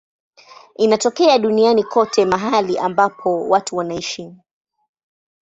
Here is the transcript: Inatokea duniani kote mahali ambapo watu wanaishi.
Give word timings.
Inatokea 0.75 1.37
duniani 1.39 1.83
kote 1.83 2.25
mahali 2.25 2.77
ambapo 2.77 3.49
watu 3.49 3.75
wanaishi. 3.75 4.33